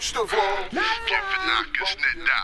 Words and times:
Most 0.00 0.16
of 0.16 0.32
all, 0.32 0.56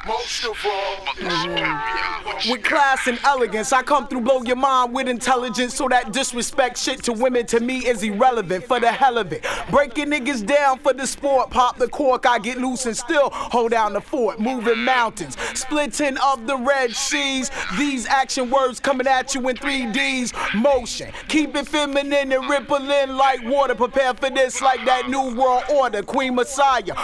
most 0.06 0.44
of 0.44 0.66
all, 0.66 2.50
with 2.50 2.62
class 2.62 3.06
and 3.06 3.18
elegance, 3.24 3.72
I 3.72 3.82
come 3.82 4.06
through 4.08 4.20
blow 4.20 4.42
your 4.42 4.56
mind 4.56 4.92
with 4.92 5.08
intelligence. 5.08 5.74
So 5.74 5.88
that 5.88 6.12
disrespect 6.12 6.76
shit 6.76 7.02
to 7.04 7.14
women 7.14 7.46
to 7.46 7.60
me 7.60 7.78
is 7.78 8.02
irrelevant 8.02 8.64
for 8.64 8.78
the 8.78 8.92
hell 8.92 9.16
of 9.16 9.32
it. 9.32 9.46
Breaking 9.70 10.08
niggas 10.08 10.46
down 10.46 10.80
for 10.80 10.92
the 10.92 11.06
sport, 11.06 11.48
pop 11.48 11.78
the 11.78 11.88
cork, 11.88 12.26
I 12.26 12.38
get 12.40 12.58
loose 12.58 12.84
and 12.84 12.94
still 12.94 13.30
hold 13.32 13.70
down 13.70 13.94
the 13.94 14.02
fort. 14.02 14.38
Moving 14.38 14.84
mountains, 14.84 15.38
splitting 15.54 16.18
of 16.18 16.46
the 16.46 16.58
Red 16.58 16.92
Seas. 16.92 17.50
These 17.78 18.04
action 18.06 18.50
words 18.50 18.80
coming 18.80 19.06
at 19.06 19.34
you 19.34 19.48
in 19.48 19.56
3Ds. 19.56 20.60
Motion, 20.60 21.10
keep 21.28 21.56
it 21.56 21.66
feminine 21.66 22.32
and 22.32 22.50
rippling 22.50 23.16
like 23.16 23.42
water. 23.44 23.74
Prepare 23.74 24.12
for 24.12 24.28
this 24.28 24.60
like 24.60 24.84
that 24.84 25.08
new 25.08 25.34
world 25.34 25.64
order. 25.72 26.02
Queen 26.02 26.34
Messiah, 26.34 26.94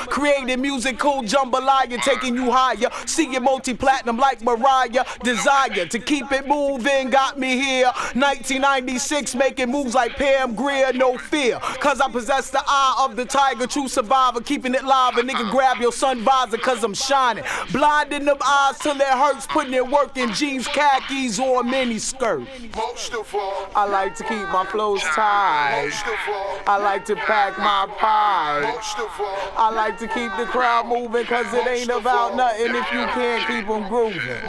creating 0.43 0.63
musical 0.63 1.23
jambalaya, 1.23 2.03
taking 2.03 2.35
you 2.35 2.51
higher. 2.51 2.89
See 3.07 3.35
it 3.35 3.43
multi 3.43 3.75
platinum 3.75 4.17
like 4.17 4.43
Mariah. 4.43 5.05
Desire 5.23 5.87
to 5.87 5.99
keep 5.99 6.31
it 6.33 6.47
moving 6.47 7.11
got 7.11 7.39
me 7.39 7.61
here. 7.61 7.87
1996, 8.15 9.35
making 9.35 9.71
moves 9.71 9.95
like 9.95 10.17
Pam 10.17 10.55
Grier, 10.55 10.93
no 10.93 11.17
fear. 11.17 11.59
Cause 11.81 12.01
I 12.01 12.11
possess 12.11 12.51
the 12.51 12.63
eye 12.67 13.05
of 13.05 13.17
the 13.17 13.25
tiger, 13.25 13.67
true 13.67 13.89
survivor, 13.89 14.41
keeping 14.41 14.75
it 14.75 14.85
live. 14.85 15.17
A 15.17 15.23
nigga 15.23 15.51
grab 15.51 15.79
your 15.79 15.93
sun 15.93 16.21
visor 16.21 16.59
cause 16.59 16.83
I'm 16.83 16.95
shining. 16.95 17.45
Blinding 17.71 18.25
them 18.25 18.39
eyes 18.45 18.79
till 18.79 18.97
it 18.97 19.07
hurts, 19.07 19.47
putting 19.47 19.75
in 19.75 19.91
work 19.91 20.17
in 20.17 20.33
jeans, 20.33 20.67
khakis, 20.67 21.39
or 21.39 21.61
a 21.61 21.65
mini 21.65 21.99
skirt. 21.99 22.43
most 22.75 23.13
of 23.15 23.35
all, 23.35 23.69
I 23.75 23.87
like 23.87 24.15
to 24.17 24.25
keep 24.25 24.49
my 24.49 24.67
flows 24.67 25.03
tight. 25.03 25.85
most 25.85 26.07
of 26.07 26.35
all, 26.35 26.61
I 26.67 26.79
like 26.79 27.05
to 27.07 27.17
pack 27.17 27.59
my 27.59 27.87
pipe. 27.99 28.75
most 28.75 28.99
of 28.99 29.21
all, 29.21 29.53
I 29.57 29.71
like 29.75 29.99
to 29.99 30.09
keep 30.09 30.32
the 30.37 30.47
crowd 30.47 30.87
moving 30.87 31.25
cause 31.27 31.53
it 31.53 31.67
ain't 31.67 31.91
about 31.91 32.37
nothing 32.37 32.75
if 32.75 32.93
you 32.93 33.05
can't 33.15 33.47
keep 33.47 33.67
them 33.67 33.89
grooving. 33.89 34.43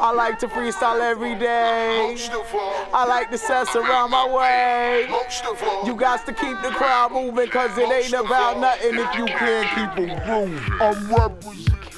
I 0.00 0.12
like 0.14 0.38
to 0.40 0.48
freestyle 0.48 1.00
every 1.00 1.34
day. 1.34 2.16
I 2.92 3.04
like 3.06 3.30
to 3.30 3.38
sess 3.38 3.74
around 3.76 4.10
my 4.10 4.26
way. 4.28 5.08
You 5.86 5.94
got 5.94 6.24
to 6.26 6.32
keep 6.32 6.60
the 6.62 6.70
crowd 6.70 7.12
moving 7.12 7.48
cause 7.48 7.76
it 7.76 7.90
ain't 7.90 8.12
about 8.12 8.60
nothing 8.60 8.94
if 8.94 9.14
you 9.16 9.26
can't 9.26 9.68
keep 9.96 10.06
them 10.06 10.18
grooving. 10.24 10.80
I'm 10.80 11.14
representing. 11.14 11.97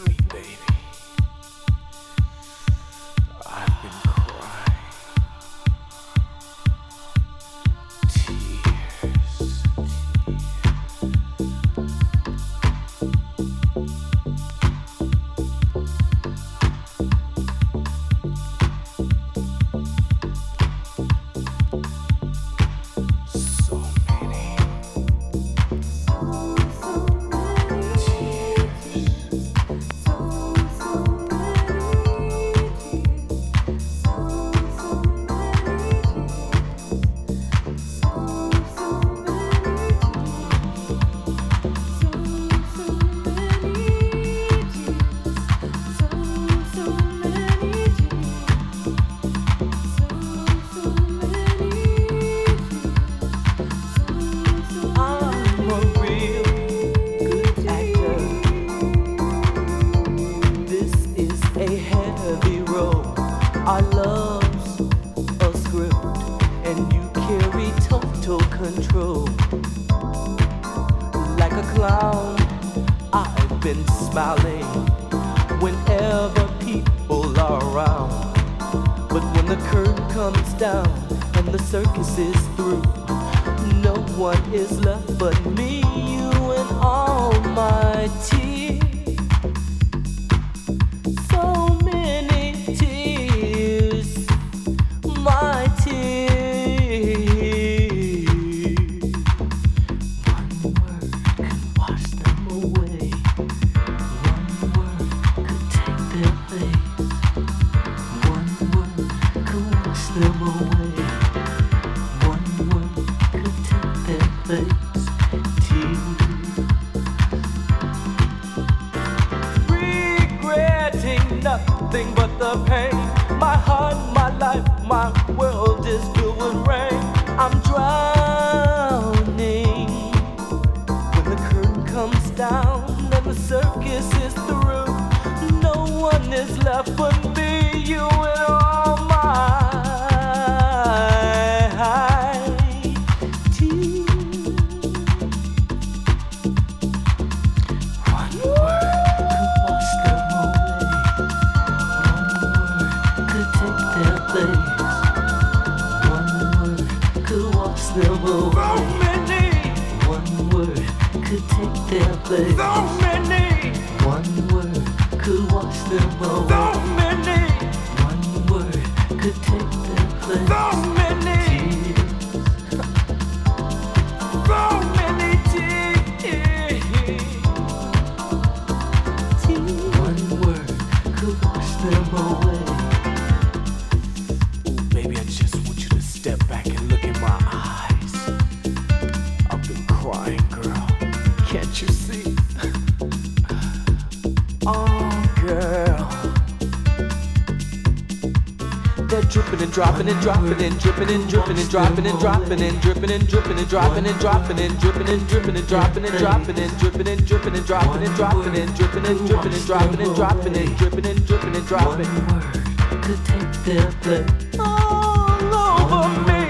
And 199.70 199.74
dropping 199.76 200.08
and 200.08 200.20
dropping 200.20 200.62
and 200.64 200.80
dripping 200.80 201.10
and 201.10 201.28
dripping 201.30 201.56
and 201.58 201.70
dropping 201.70 202.06
and 202.06 202.18
dropping 202.18 202.60
and 202.60 202.80
dripping 202.80 203.10
and 203.12 203.28
dripping 203.28 203.58
and 203.58 203.68
dropping 203.68 204.06
and 204.06 204.18
dropping 204.18 204.58
and 204.58 204.80
dripping 204.80 205.08
and 205.08 205.28
dripping 205.28 205.56
and 205.56 205.68
dropping 205.68 206.04
and 206.04 206.18
dropping 206.18 206.58
and 206.58 206.78
dripping 206.80 207.06
and 207.06 207.26
dripping 207.28 207.54
and 207.54 207.66
dropping 207.66 208.02
and 208.02 208.16
dropping 208.16 208.56
and 208.56 208.74
dripping 208.76 209.06
and 209.06 209.26
dripping 209.28 209.52
and 209.52 209.66
dropping 209.66 210.00
and 210.00 210.14
dropping 210.16 210.56
and 210.56 210.76
dripping 210.76 211.06
and 211.06 211.26
dripping 211.26 211.54
and 211.56 211.66
dropping. 211.66 212.06
One 212.06 212.26
word 212.26 213.02
could 213.04 213.24
take 213.26 213.52
their 213.64 213.92
place. 214.02 214.58
All 214.58 215.54
over 215.54 216.08
me. 216.26 216.42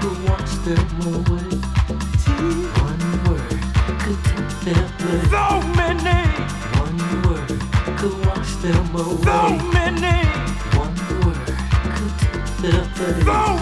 Could 0.00 0.18
wash 0.28 0.54
them 0.62 0.86
away. 1.10 1.50
One 2.86 3.02
word 3.26 3.50
could 3.98 4.20
take 4.30 4.50
their 4.64 4.86
place. 5.00 5.30
So 5.30 5.44
many, 5.74 6.20
could 7.98 8.16
wash 8.26 8.52
them 8.62 8.86
So 8.94 9.00
away. 9.00 9.58
many, 9.58 9.79
their 13.00 13.59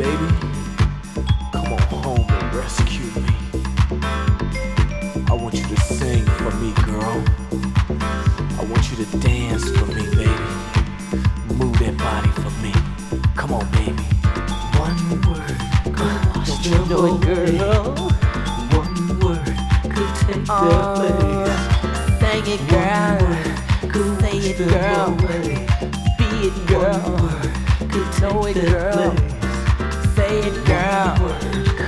baby. 0.00 0.28
Come 1.52 1.72
on 1.74 1.80
home 2.04 2.26
and 2.28 2.54
rescue 2.54 3.04
me. 3.20 3.34
I 5.28 5.34
want 5.34 5.54
you 5.54 5.64
to 5.66 5.80
sing 5.82 6.24
for 6.40 6.50
me, 6.56 6.72
girl. 6.86 7.24
I 8.58 8.64
want 8.64 8.90
you 8.90 9.04
to 9.04 9.18
dance 9.18 9.64
for 9.76 9.86
me, 9.86 10.04
baby. 10.16 10.48
Move 11.54 11.78
that 11.80 11.96
body 11.98 12.30
for 12.42 12.50
me. 12.64 12.72
Come 13.36 13.52
on, 13.52 13.70
baby. 13.72 14.04
One 14.80 15.20
word 15.28 15.58
could 15.96 16.36
wash 16.36 16.56
them 16.64 16.88
know 16.88 17.04
it, 17.06 17.20
girl. 17.20 17.94
One 18.80 19.20
word 19.20 19.56
could 19.94 20.14
take 20.24 20.46
their 20.60 20.84
place. 20.96 21.58
Sing 22.20 22.46
it, 22.54 22.62
girl. 22.70 23.20
Could 23.92 24.20
Say 24.20 24.38
it, 24.38 24.58
girl. 24.58 25.08
away. 25.20 25.66
Be 26.18 26.26
it, 26.48 26.56
One 26.70 27.02
girl. 27.02 27.18
word 27.22 27.52
could 27.92 28.10
Know 28.20 28.42
take 28.44 28.56
it, 28.56 28.68
girl. 28.70 28.99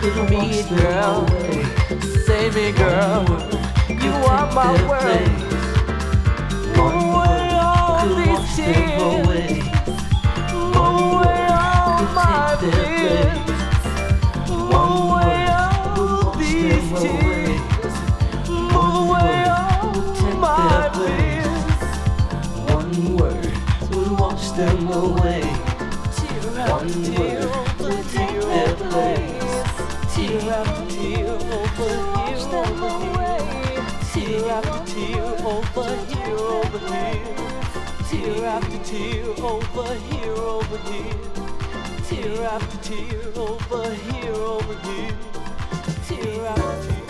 Them 0.03 0.27
girl. 0.79 1.29
Save 2.27 2.57
me, 2.57 2.73
girl. 2.73 3.25
You 3.89 4.11
are 4.11 4.53
my 4.53 4.73
world. 4.89 5.52
Tear 38.43 38.51
after 38.51 38.79
tear 38.79 39.25
over 39.45 39.95
here 39.95 40.35
over 40.35 40.79
here. 40.91 41.15
Tear 42.09 42.43
after 42.43 42.79
tear 42.79 43.33
over 43.37 43.95
here 43.95 44.35
over 44.35 44.75
here. 44.81 45.17
Tear 46.09 46.47
after 46.47 46.89
tear 46.89 47.02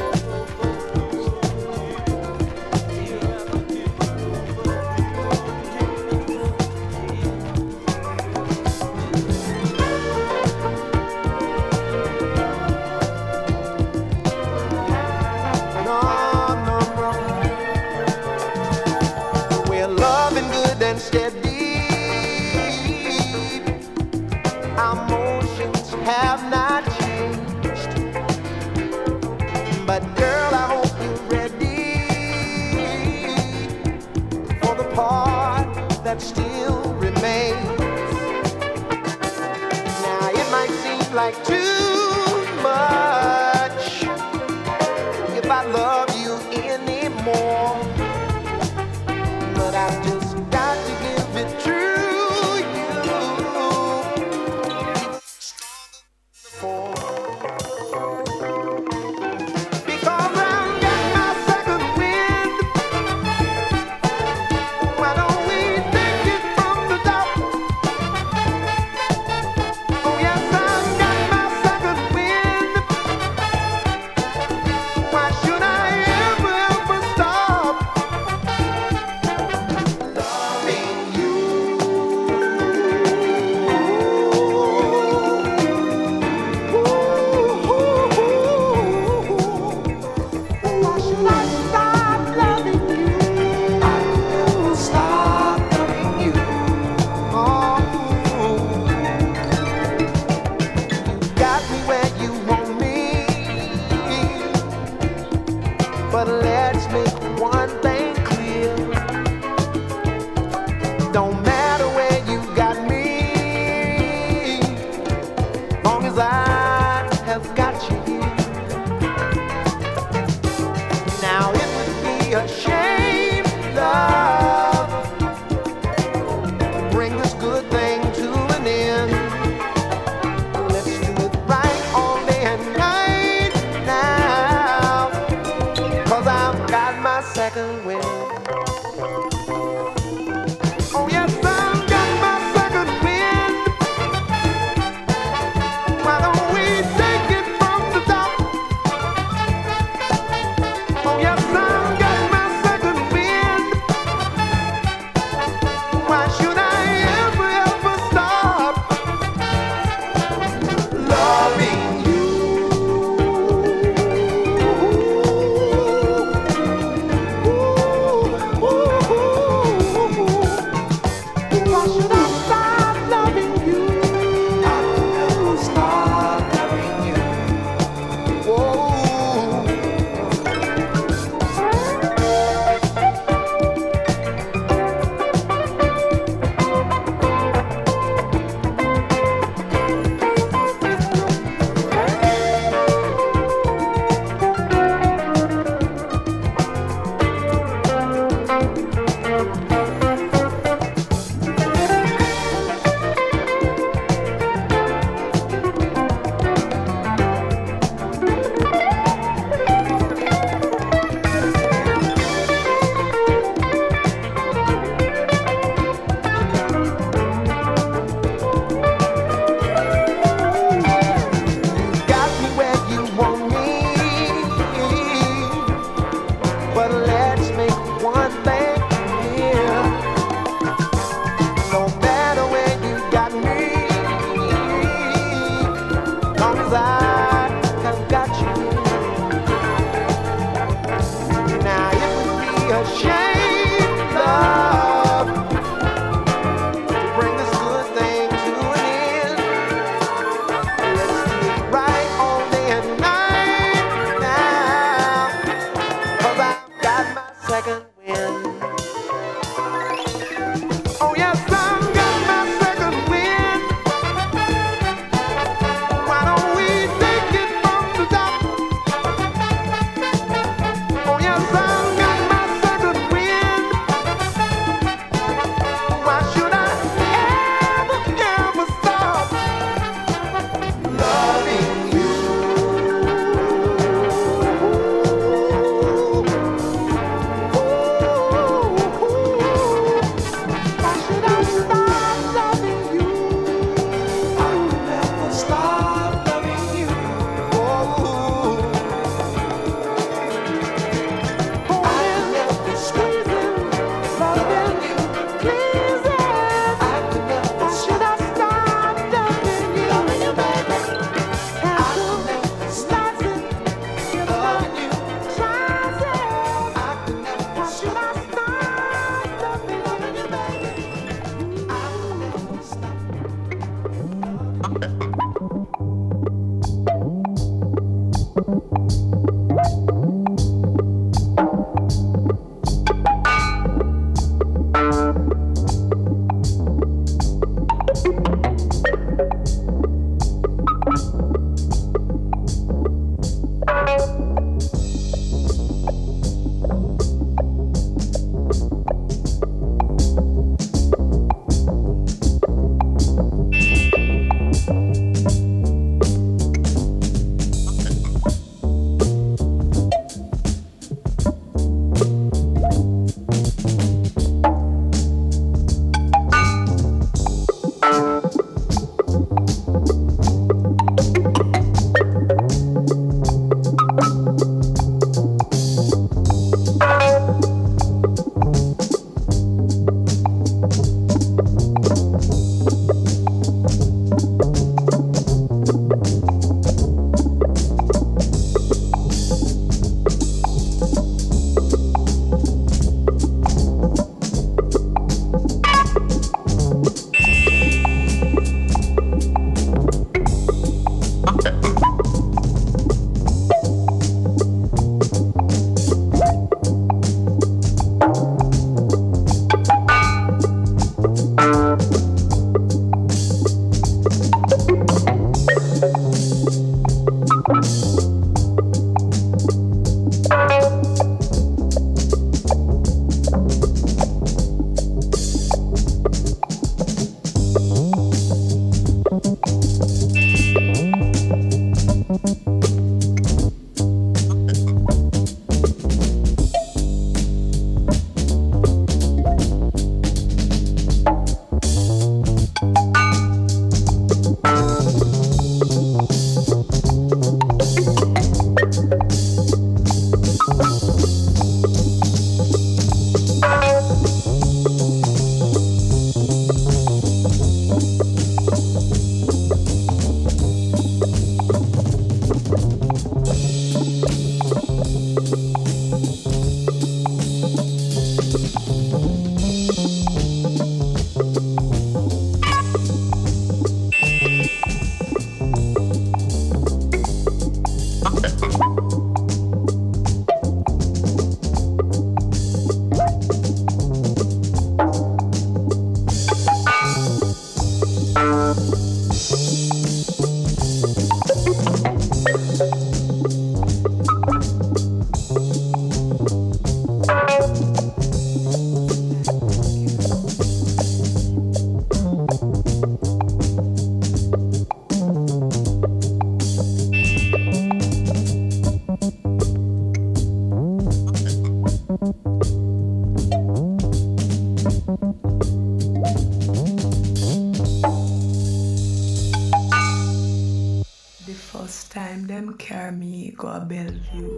à 523.53 523.61
Bellevue. 523.61 524.32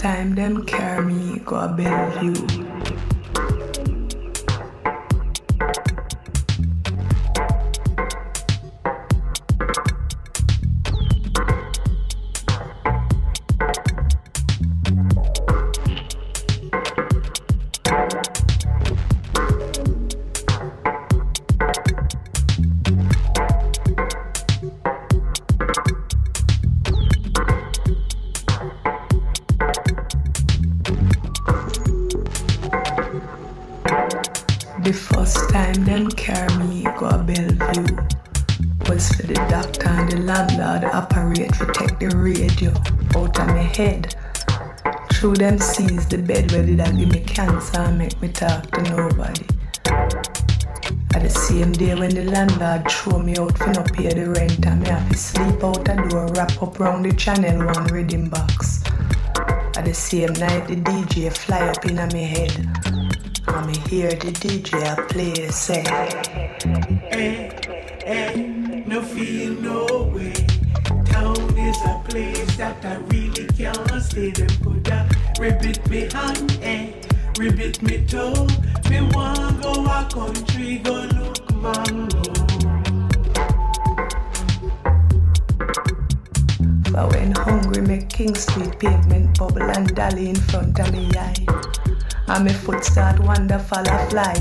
Time 0.00 0.34
them 0.34 0.64
carry 0.64 1.04
me 1.04 1.40
go 1.40 1.56
a 1.56 1.68
Bellevue. 1.68 2.59
Them 45.50 45.58
seas, 45.58 46.06
the 46.06 46.18
bed 46.18 46.52
where 46.52 46.64
did 46.64 46.80
I 46.80 46.92
give 46.92 47.10
me 47.10 47.20
cancer 47.20 47.80
and 47.80 47.98
make 47.98 48.20
me 48.22 48.28
talk 48.28 48.70
to 48.70 48.82
nobody. 48.82 49.44
At 51.12 51.22
the 51.22 51.28
same 51.28 51.72
day 51.72 51.94
when 51.96 52.14
the 52.14 52.24
landlord 52.24 52.88
throw 52.88 53.18
me 53.18 53.36
out 53.36 53.58
for 53.58 53.70
no 53.70 53.82
pay 53.82 54.14
the 54.14 54.30
rent 54.30 54.64
and 54.64 54.80
me 54.80 54.88
have 54.88 55.08
to 55.10 55.16
sleep 55.16 55.64
out 55.64 55.88
a 55.88 56.08
door 56.08 56.28
wrap 56.34 56.62
up 56.62 56.78
round 56.78 57.04
the 57.04 57.12
channel 57.14 57.66
one 57.66 57.84
reading 57.86 58.28
box. 58.28 58.84
At 59.76 59.86
the 59.86 59.94
same 59.94 60.34
night 60.34 60.68
the 60.68 60.76
DJ 60.76 61.36
fly 61.36 61.66
up 61.68 61.84
in 61.84 61.96
my 61.96 62.16
head 62.16 62.54
and 63.48 63.66
me 63.66 63.76
hear 63.88 64.10
the 64.10 64.30
DJ 64.30 65.08
play 65.08 65.48
say 65.50 65.82
Hey, 67.10 67.50
hey, 68.06 68.84
no 68.86 69.02
feel 69.02 69.54
no 69.54 70.12
way 70.14 70.32
Town 71.06 71.58
is 71.58 71.76
a 71.82 72.00
place 72.08 72.56
that 72.56 72.84
I 72.84 72.98
really 73.10 73.48
can't 73.58 74.02
stay 74.02 74.30
Them 74.30 74.48
coulda 74.62 75.08
ribbit 75.40 75.88
me 75.88 76.00
hand, 76.12 76.58
eh, 76.62 76.92
ribbit 77.38 77.80
me 77.82 78.04
toe. 78.06 78.46
Me 78.90 79.00
want 79.12 79.62
go 79.62 79.72
a 79.86 80.06
country, 80.12 80.78
go 80.84 81.08
look 81.16 81.38
mango. 81.54 82.22
But 86.92 87.12
when 87.12 87.32
hungry, 87.32 87.80
make 87.80 88.10
King 88.10 88.34
Street 88.34 88.78
pavement 88.78 89.38
bubble 89.38 89.62
and 89.62 89.94
dolly 89.94 90.28
in 90.28 90.36
front 90.36 90.78
of 90.78 90.92
me 90.92 91.10
eye. 91.16 91.34
And 92.28 92.44
my 92.44 92.52
foot 92.52 92.84
start 92.84 93.18
wander, 93.20 93.58
fall 93.58 93.88
a 93.88 94.10
fly 94.10 94.34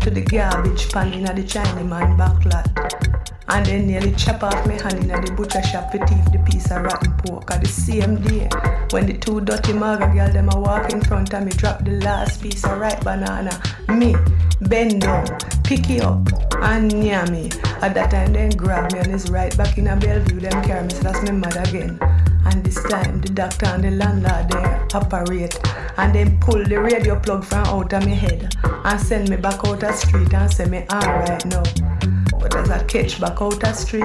to 0.00 0.10
the 0.10 0.22
garbage 0.22 0.90
pan 0.90 1.12
in 1.12 1.24
the 1.24 1.42
Chinaman 1.42 2.16
backlot. 2.16 3.05
And 3.48 3.64
they 3.64 3.80
nearly 3.80 4.12
chop 4.12 4.42
off 4.42 4.66
my 4.66 4.74
hand 4.74 4.98
in 4.98 5.08
the 5.08 5.32
butcher 5.36 5.62
shop 5.62 5.92
to 5.92 5.98
thief 5.98 6.24
the 6.32 6.38
piece 6.50 6.70
of 6.70 6.82
rotten 6.82 7.12
pork. 7.18 7.50
At 7.50 7.62
the 7.62 7.68
same 7.68 8.16
day, 8.22 8.48
when 8.90 9.06
the 9.06 9.16
two 9.18 9.40
dirty 9.40 9.72
maga 9.72 10.12
girl 10.12 10.32
them 10.32 10.48
a 10.52 10.60
walk 10.60 10.92
in 10.92 11.00
front 11.00 11.32
of 11.32 11.44
me, 11.44 11.52
drop 11.52 11.84
the 11.84 11.92
last 12.02 12.42
piece 12.42 12.64
of 12.64 12.78
ripe 12.78 13.04
banana. 13.04 13.60
Me, 13.88 14.16
bend 14.62 15.02
down, 15.02 15.26
pick 15.62 15.88
it 15.90 16.02
up, 16.02 16.26
and 16.62 16.92
near 16.92 17.24
me. 17.26 17.50
At 17.82 17.94
that 17.94 18.10
time, 18.10 18.32
then 18.32 18.50
grab 18.50 18.92
me 18.92 18.98
and 18.98 19.14
is 19.14 19.30
right 19.30 19.56
back 19.56 19.78
in 19.78 19.86
a 19.86 19.96
Bellevue. 19.96 20.40
Them 20.40 20.64
carry 20.64 20.84
me, 20.84 20.90
so 20.90 21.02
that's 21.02 21.22
my 21.22 21.30
mother 21.30 21.60
again. 21.60 21.98
And 22.46 22.64
this 22.64 22.82
time, 22.84 23.20
the 23.20 23.28
doctor 23.28 23.66
and 23.66 23.84
the 23.84 23.90
landlord 23.90 24.50
they 24.50 24.96
operate 24.96 25.58
and 25.98 26.14
then 26.14 26.38
pull 26.40 26.64
the 26.64 26.80
radio 26.80 27.18
plug 27.18 27.44
from 27.44 27.64
out 27.66 27.92
of 27.92 28.04
my 28.06 28.12
head 28.12 28.54
and 28.64 29.00
send 29.00 29.28
me 29.28 29.36
back 29.36 29.66
out 29.66 29.80
the 29.80 29.92
street 29.92 30.32
and 30.32 30.52
say 30.52 30.66
me 30.66 30.84
alright 30.92 31.44
now. 31.46 32.15
As 32.56 32.70
I 32.70 32.82
catch 32.84 33.20
back 33.20 33.42
out 33.42 33.60
the 33.60 33.72
street, 33.74 34.04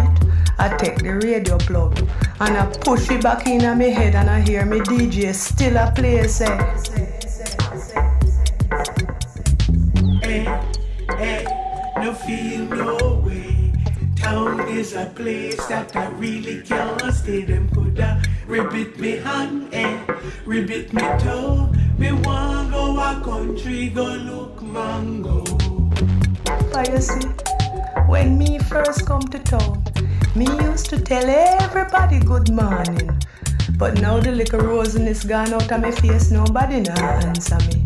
I 0.59 0.75
take 0.75 0.97
the 0.97 1.13
radio 1.23 1.57
plug 1.57 1.97
and 2.41 2.57
I 2.57 2.65
push 2.81 3.09
it 3.09 3.23
back 3.23 3.47
in 3.47 3.61
my 3.61 3.85
head 3.85 4.13
and 4.13 4.29
I 4.29 4.41
hear 4.41 4.65
me 4.65 4.79
DJ 4.81 5.33
still 5.33 5.77
a 5.77 5.89
play 5.95 6.27
say. 6.27 6.57
Hey, 10.21 10.43
hey, 11.17 11.45
no 11.97 12.13
feel 12.13 12.65
no 12.65 13.23
way. 13.25 13.71
Town 14.17 14.67
is 14.67 14.95
a 14.95 15.05
place 15.05 15.65
that 15.67 15.95
I 15.95 16.09
really 16.09 16.61
can't 16.61 17.13
stay. 17.13 17.45
Them 17.45 17.69
coulda 17.73 18.21
ribbit 18.47 18.99
me 18.99 19.11
hand, 19.11 19.69
eh, 19.73 19.97
ribbit 20.45 20.91
me 20.91 21.01
toe. 21.23 21.71
Me 21.97 22.11
want 22.11 22.71
go 22.71 22.99
a 22.99 23.21
country, 23.23 23.89
go 23.89 24.03
look 24.03 24.61
mango. 24.61 25.41
You 26.91 27.01
see. 27.01 27.50
When 28.11 28.37
me 28.37 28.59
first 28.59 29.05
come 29.05 29.21
to 29.21 29.39
town, 29.39 29.85
me 30.35 30.43
used 30.43 30.89
to 30.89 30.99
tell 30.99 31.23
everybody 31.29 32.19
good 32.19 32.51
morning. 32.51 33.09
But 33.77 34.01
now 34.01 34.19
the 34.19 34.33
little 34.33 34.81
is 34.81 35.23
gone 35.23 35.53
out 35.53 35.71
of 35.71 35.79
my 35.81 35.91
face, 35.91 36.29
nobody 36.29 36.81
now 36.81 37.01
answer 37.23 37.57
me. 37.69 37.85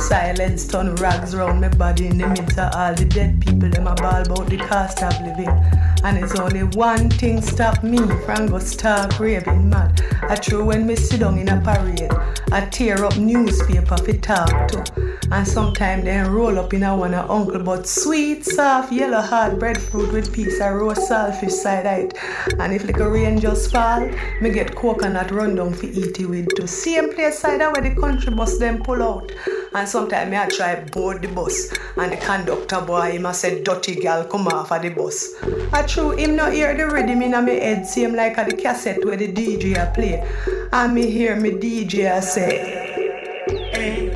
Silence 0.00 0.66
turn 0.66 0.96
rags 0.96 1.36
round 1.36 1.60
my 1.60 1.68
body 1.68 2.08
in 2.08 2.18
the 2.18 2.26
midst 2.26 2.58
of 2.58 2.74
all 2.74 2.92
the 2.92 3.04
dead 3.04 3.40
people. 3.40 3.70
Them 3.70 3.86
a 3.86 3.94
ball 3.94 4.22
about 4.22 4.48
the 4.48 4.56
cost 4.56 5.00
of 5.00 5.14
living. 5.20 5.54
And 6.04 6.18
it's 6.18 6.38
only 6.38 6.64
one 6.64 7.10
thing 7.10 7.40
stop 7.40 7.82
me 7.84 7.98
from 8.24 8.48
go 8.48 8.58
start 8.58 9.18
raving 9.20 9.70
mad. 9.70 10.00
I 10.22 10.36
true 10.36 10.64
when 10.64 10.86
me 10.86 10.96
sit 10.96 11.20
down 11.20 11.38
in 11.38 11.48
a 11.48 11.60
parade, 11.60 12.10
I 12.50 12.66
tear 12.66 13.04
up 13.04 13.16
newspaper 13.16 13.96
for 13.96 14.12
talk 14.14 14.68
to. 14.68 15.12
And 15.30 15.48
sometimes 15.48 16.04
then 16.04 16.30
roll 16.30 16.58
up 16.58 16.74
in 16.74 16.82
a 16.82 16.94
one 16.94 17.14
a 17.14 17.26
uncle 17.30 17.62
but 17.62 17.86
sweet, 17.86 18.44
soft, 18.44 18.92
yellow 18.92 19.20
hard 19.20 19.58
breadfruit 19.58 20.12
with 20.12 20.32
piece 20.32 20.60
of 20.60 20.74
roast 20.74 21.10
saltfish 21.10 21.50
side 21.50 21.86
out. 21.86 22.12
And 22.58 22.74
if 22.74 22.84
like 22.84 22.98
a 22.98 23.08
rain 23.08 23.40
just 23.40 23.72
fall, 23.72 24.06
me 24.40 24.50
get 24.50 24.74
coconut 24.74 25.30
run 25.30 25.54
down 25.54 25.72
for 25.72 25.86
eat 25.86 26.20
it 26.20 26.26
with 26.26 26.48
to 26.56 26.66
same 26.66 27.14
place 27.14 27.38
side 27.38 27.60
where 27.60 27.80
the 27.80 27.98
country 27.98 28.34
bus 28.34 28.58
them 28.58 28.82
pull 28.82 29.02
out. 29.02 29.32
And 29.74 29.88
sometimes 29.88 30.30
me 30.30 30.36
I 30.36 30.48
try 30.48 30.74
board 30.84 31.22
the 31.22 31.28
bus 31.28 31.72
and 31.96 32.12
the 32.12 32.16
conductor 32.18 32.82
boy 32.82 33.12
him 33.12 33.24
a 33.24 33.32
say 33.32 33.62
dirty 33.62 33.94
gal 33.94 34.24
come 34.24 34.48
off 34.48 34.70
of 34.70 34.82
the 34.82 34.90
bus. 34.90 35.30
I 35.72 35.86
true 35.92 36.12
him 36.12 36.36
not 36.36 36.52
hear 36.54 36.74
the 36.74 36.86
rhythm 36.86 37.20
in 37.20 37.32
my 37.32 37.50
head, 37.50 37.86
same 37.86 38.14
like 38.14 38.38
a 38.38 38.44
the 38.44 38.56
cassette 38.56 39.04
where 39.04 39.16
the 39.16 39.30
DJ 39.30 39.76
a 39.76 39.92
play. 39.92 40.26
And 40.72 40.94
me 40.94 41.10
hear 41.10 41.36
me 41.36 41.50
DJ 41.50 42.22
say, 42.22 43.44
Hey, 43.72 44.08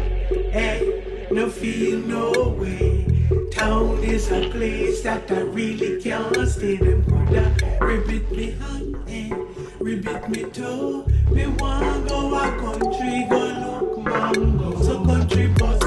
hey, 0.52 1.26
no 1.30 1.50
feel 1.50 1.98
no 2.00 2.56
way. 2.58 3.04
Town 3.50 4.02
is 4.02 4.30
a 4.32 4.48
place 4.48 5.02
that 5.02 5.30
I 5.30 5.40
really 5.40 6.00
can't 6.00 6.48
stay. 6.48 6.76
Them 6.76 7.04
coulda 7.04 7.44
ribbit 7.80 8.30
me 8.32 8.52
hand, 8.52 8.96
eh, 9.08 9.30
ribbit 9.78 10.28
me 10.30 10.44
toe. 10.44 11.06
Me 11.30 11.46
want 11.46 12.08
go 12.08 12.34
a 12.34 12.56
country, 12.56 13.26
go 13.28 13.40
look 13.62 13.98
mango. 14.04 14.82
So 14.82 15.04
country 15.04 15.48
bus, 15.48 15.85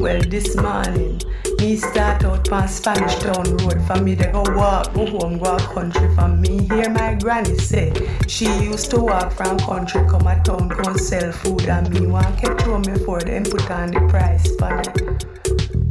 Well, 0.00 0.22
this 0.22 0.56
morning, 0.56 1.20
me 1.58 1.76
start 1.76 2.24
out 2.24 2.50
on 2.50 2.68
Spanish 2.68 3.16
Town 3.16 3.44
Road. 3.58 3.82
For 3.86 4.00
me, 4.00 4.14
they 4.14 4.32
go 4.32 4.42
walk, 4.56 4.94
go 4.94 5.04
home, 5.04 5.38
go 5.38 5.56
a 5.56 5.60
country. 5.60 6.08
For 6.14 6.26
me, 6.26 6.66
hear 6.68 6.88
my 6.88 7.16
granny 7.16 7.58
say 7.58 7.92
she 8.26 8.46
used 8.46 8.90
to 8.92 9.00
walk 9.00 9.30
from 9.30 9.58
country, 9.58 10.00
come 10.08 10.26
a 10.26 10.42
town, 10.42 10.68
go 10.68 10.96
sell 10.96 11.30
food. 11.32 11.68
And 11.68 11.90
me 11.90 12.06
want 12.06 12.38
catch 12.38 12.62
home 12.62 12.80
before 12.80 13.20
them 13.20 13.44
put 13.44 13.70
on 13.70 13.90
the 13.90 14.00
price 14.08 14.56
for 14.56 14.80
it. 14.80 15.26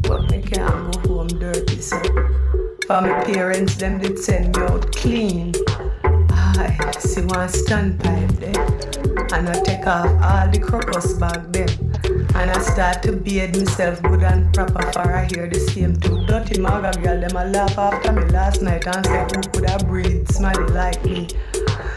But 0.01 0.31
me 0.31 0.41
can't 0.41 0.91
go 0.91 1.07
home 1.07 1.27
dirty, 1.27 1.79
so. 1.79 2.01
For 2.87 3.01
my 3.01 3.23
parents, 3.25 3.75
them 3.75 3.99
did 3.99 4.17
send 4.17 4.57
me 4.57 4.63
out 4.63 4.91
clean. 4.95 5.53
I 6.31 6.91
see 6.97 7.21
one 7.21 7.47
standpipe 7.47 8.39
there. 8.39 8.78
And 9.31 9.47
I 9.47 9.59
take 9.63 9.85
off 9.85 10.09
all 10.23 10.49
the 10.51 10.59
crocus 10.59 11.13
bag 11.13 11.51
them. 11.53 11.69
And 12.35 12.51
I 12.51 12.59
start 12.59 13.03
to 13.03 13.11
bathe 13.11 13.55
myself 13.55 14.01
good 14.01 14.23
and 14.23 14.51
proper 14.53 14.81
for 14.91 15.11
I 15.11 15.25
hear 15.25 15.47
the 15.47 15.59
same 15.59 15.95
two 15.97 16.25
dirty 16.25 16.59
maga 16.59 16.99
girl 17.01 17.19
them 17.19 17.35
a 17.35 17.45
laugh 17.45 17.77
after 17.77 18.11
me 18.11 18.23
last 18.31 18.61
night 18.61 18.87
and 18.87 19.05
say 19.05 19.27
who 19.33 19.41
could 19.51 19.69
have 19.69 19.87
breathed 19.87 20.31
smelly 20.33 20.71
like 20.73 21.03
me. 21.05 21.27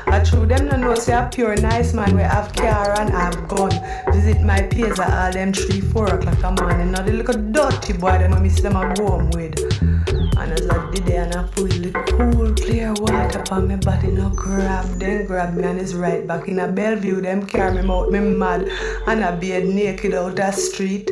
I 0.07 0.23
true 0.23 0.45
them 0.45 0.69
no 0.69 0.77
know 0.77 0.95
say 0.95 1.15
a 1.15 1.29
pure 1.33 1.57
nice 1.57 1.95
man 1.95 2.15
we 2.15 2.23
have 2.23 2.53
car 2.55 3.01
and 3.01 3.11
have 3.11 3.49
gun. 3.49 3.73
Visit 4.13 4.43
my 4.43 4.61
peers 4.63 5.01
at 5.01 5.11
all 5.11 5.33
them 5.33 5.53
three, 5.53 5.81
four 5.81 6.07
o'clock 6.07 6.43
a 6.43 6.63
morning. 6.63 6.93
Now 6.93 7.03
the 7.03 7.13
little 7.13 7.41
dirty 7.51 7.95
boy 7.95 8.19
them 8.19 8.35
I 8.35 8.41
miss 8.41 8.61
them 8.61 8.77
a 8.77 8.93
home 9.01 9.31
with. 9.31 9.92
And 10.37 10.53
as 10.53 10.69
I 10.69 10.91
did 10.91 11.07
there 11.07 11.25
and 11.25 11.35
I 11.35 11.43
put 11.45 11.71
the 11.71 11.93
cool 12.09 12.55
clear 12.55 12.93
water 12.95 13.39
upon 13.39 13.69
my 13.69 13.77
body, 13.77 14.09
no 14.09 14.31
grab, 14.31 14.87
then 14.99 15.27
grab 15.27 15.55
me 15.55 15.65
and 15.65 15.79
it's 15.79 15.95
right 15.95 16.27
back 16.27 16.49
in 16.49 16.59
a 16.59 16.69
Bellevue. 16.69 17.21
Them 17.21 17.47
carry 17.47 17.83
me 17.83 17.89
out, 17.91 18.11
me 18.11 18.21
mad, 18.21 18.69
and 19.07 19.25
I 19.25 19.37
be 19.37 19.63
naked 19.63 20.15
out 20.15 20.37
the 20.37 20.51
street. 20.53 21.11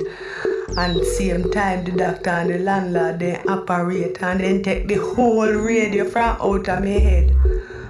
And 0.76 1.04
same 1.04 1.50
time 1.50 1.84
the 1.84 1.92
doctor 1.92 2.30
and 2.30 2.50
the 2.50 2.58
landlord 2.60 3.18
they 3.18 3.42
operate 3.48 4.22
and 4.22 4.40
then 4.40 4.62
take 4.62 4.88
the 4.88 4.96
whole 4.96 5.50
radio 5.52 6.08
from 6.08 6.36
out 6.40 6.68
of 6.68 6.80
my 6.80 6.88
head. 6.88 7.36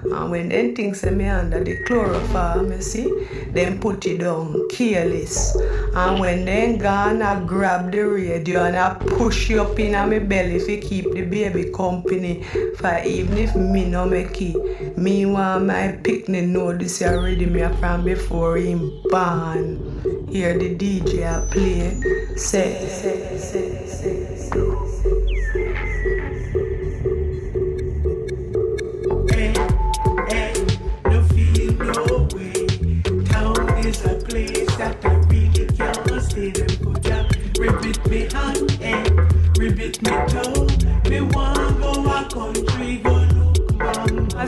And 0.03 0.31
when 0.31 0.49
them 0.49 0.75
things 0.75 1.05
me 1.05 1.27
under 1.27 1.63
the 1.63 1.83
chloroform, 1.85 2.73
you 2.73 2.83
see, 2.83 3.27
then 3.53 3.81
put 3.81 4.07
it 4.07 4.19
down 4.19 4.69
careless. 4.69 5.57
And 5.95 6.21
when 6.21 6.45
then 6.45 6.79
gone, 6.79 7.23
I 7.23 7.45
grab 7.45 7.93
the 7.93 8.01
radio 8.01 8.65
and 8.65 8.77
I 8.77 8.95
push 8.95 9.51
it 9.51 9.59
up 9.59 9.79
in 9.79 9.93
my 9.93 10.19
belly 10.19 10.59
to 10.59 10.81
keep 10.81 11.13
the 11.13 11.23
baby 11.23 11.71
company. 11.71 12.43
For 12.77 13.01
even 13.05 13.37
if 13.39 13.55
me 13.55 13.85
no 13.85 14.07
make 14.07 14.41
it, 14.41 14.97
me 14.97 15.27
want 15.27 15.67
my 15.67 15.99
picnic 16.03 16.51
this 16.79 17.03
already 17.03 17.47
me 17.47 17.69
from 17.79 18.05
before 18.05 18.57
him 18.57 19.03
born. 19.11 20.27
Hear 20.31 20.59
the 20.59 20.77
DJ 20.77 21.27
I 21.27 21.47
play, 21.53 22.37
say, 22.37 22.87
say, 22.89 23.37
say, 23.39 23.87
say, 23.87 24.37
say. 24.37 24.89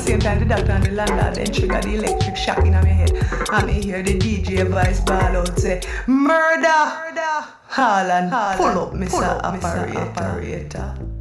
Same 0.02 0.18
time, 0.18 0.40
the 0.40 0.44
doctor 0.44 0.72
and 0.72 0.84
the 0.84 0.90
landlord 0.90 1.34
then 1.36 1.46
trigger 1.46 1.80
the 1.80 1.94
electric 1.94 2.36
shock 2.36 2.58
in 2.58 2.72
my 2.72 2.84
head. 2.84 3.12
And 3.52 3.66
me 3.66 3.80
hear 3.80 4.02
the 4.02 4.18
DJ 4.18 4.66
voice 4.68 5.00
ball 5.00 5.36
out 5.36 5.58
say, 5.58 5.80
Murder! 6.06 7.12
Harlan, 7.68 8.28
pull 8.58 8.78
up, 8.78 8.92
Mr. 8.92 9.40
Operator. 9.42 10.94
maa 10.98 11.11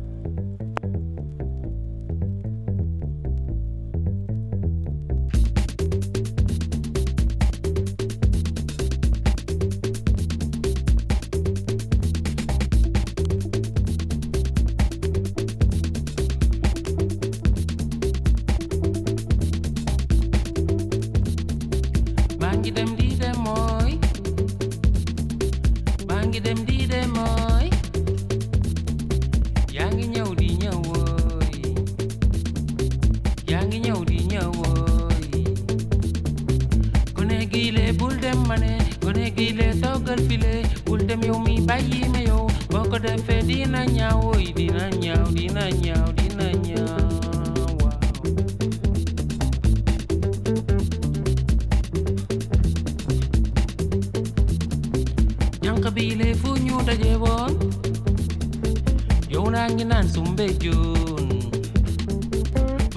sumbe 60.13 60.47
jun. 60.63 61.27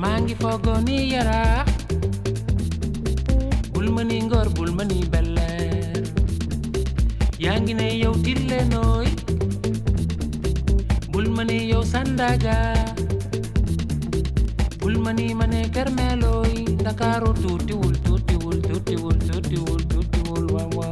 Mangi 0.02 0.34
fogoni 0.42 0.98
yara. 1.14 1.64
Bulmani 3.72 4.18
ngor 4.26 4.48
bulmani 4.56 5.00
yangi 7.44 7.74
ne 7.78 7.88
yow 8.02 8.14
tille 8.24 8.58
noy 8.72 9.06
bulmani 11.12 11.58
yow 11.70 11.82
sandaga. 11.92 12.56
Bulmani 14.80 15.26
mane 15.40 15.60
kermeloy 15.74 16.54
dakaro 16.84 17.32
tuti 17.42 17.74
wul 17.80 17.96
tuti 18.06 18.34
wul 18.44 18.58
tuti 18.68 18.94
wul 19.02 19.18
tuti 19.28 19.56
wul 19.64 19.80
tuti 19.92 20.20
wul 20.28 20.46
wawa 20.54 20.88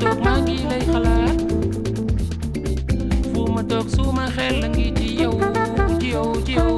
toog 0.00 0.18
maa 0.24 0.38
ngi 0.44 0.56
lay 0.70 0.82
xalaat. 0.92 1.36
Fu 3.32 3.40
ma 3.54 3.62
toog 3.70 3.86
suma 3.94 4.24
xel 4.36 4.54
la 4.62 4.68
ngi 4.74 4.86
ci 4.98 5.08
yow 5.22 5.34
ci 6.00 6.06
yow 6.14 6.30
ci 6.46 6.52
yow 6.60 6.72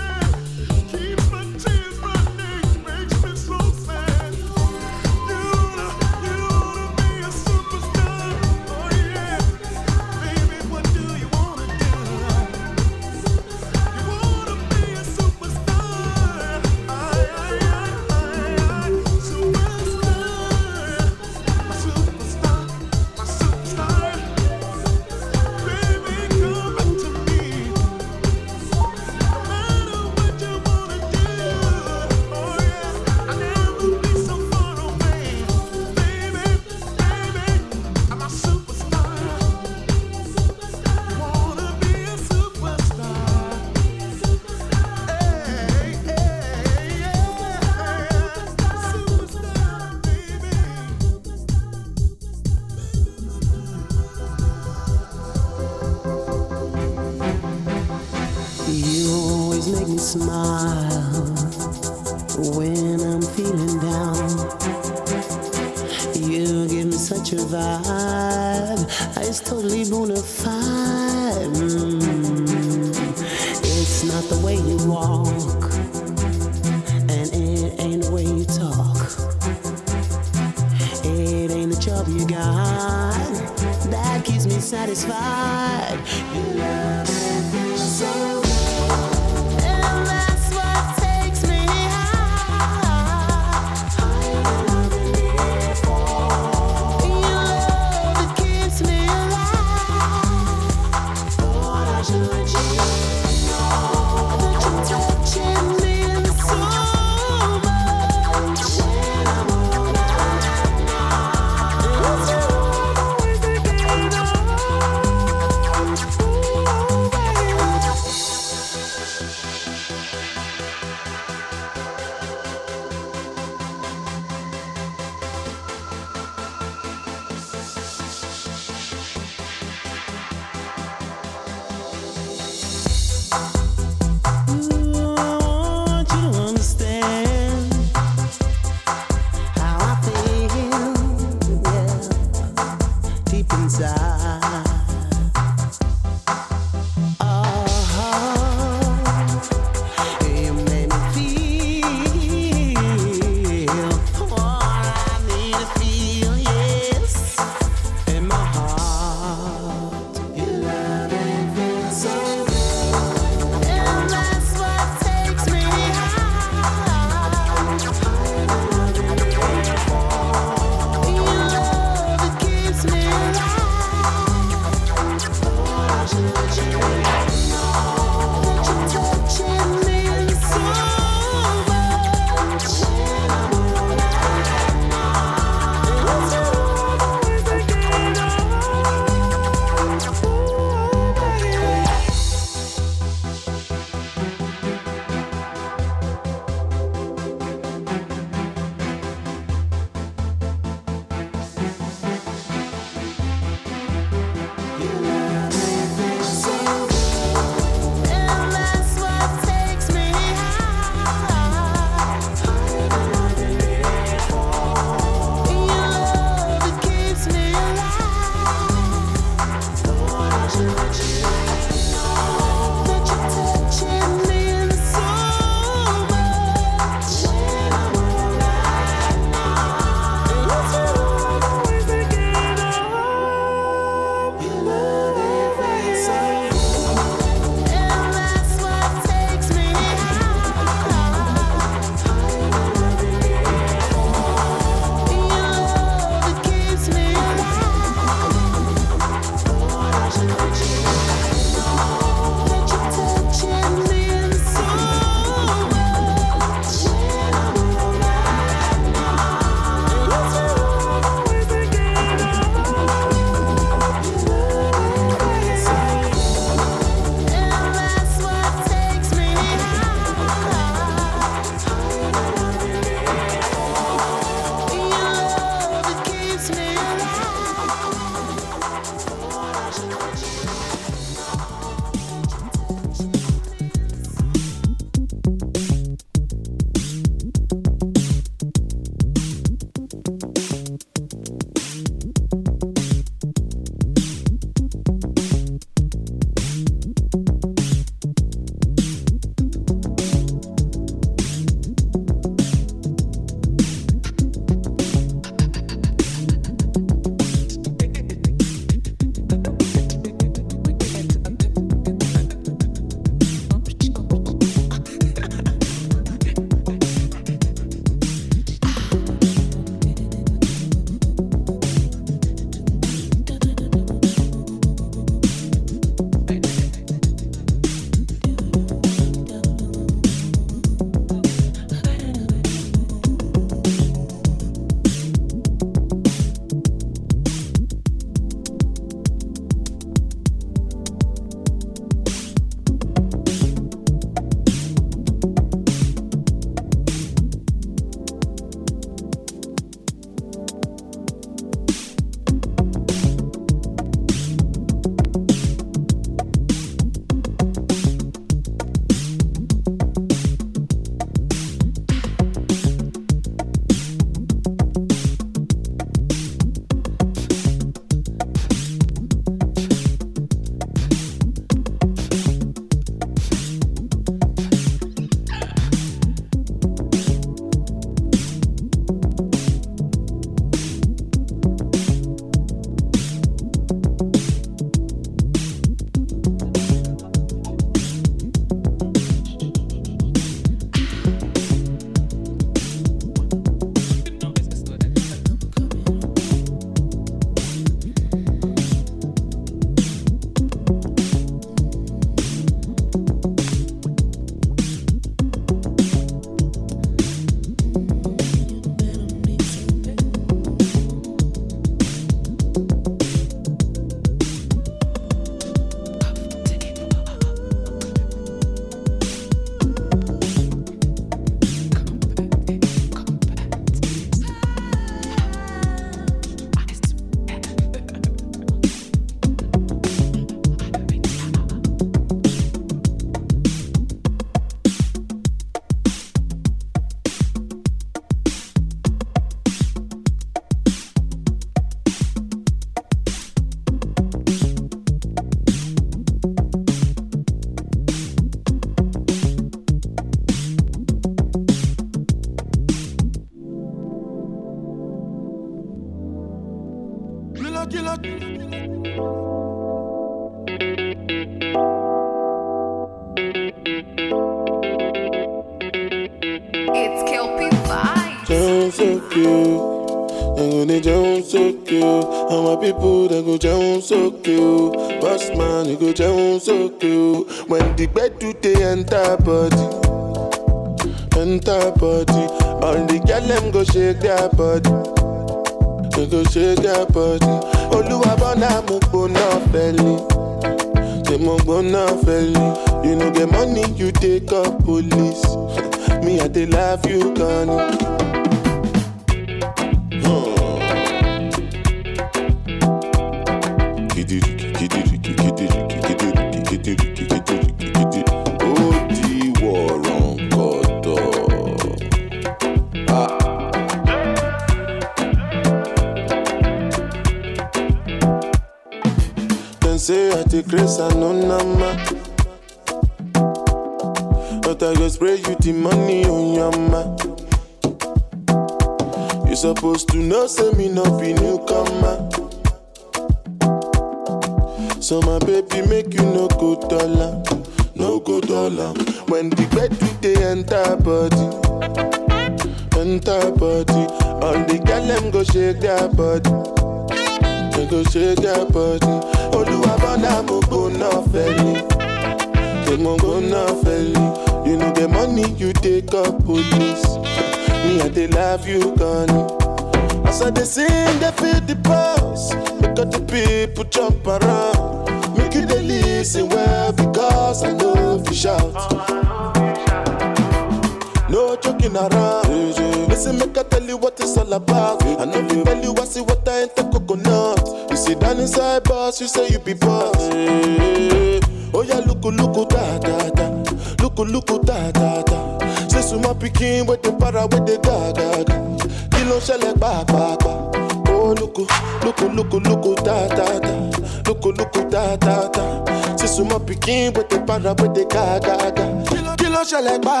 select 599.61 599.83
by 599.85 600.00